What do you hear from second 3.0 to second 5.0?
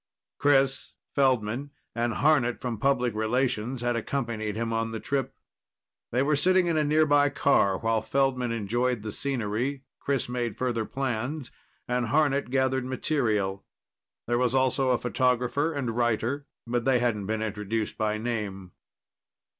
Relations had accompanied him on the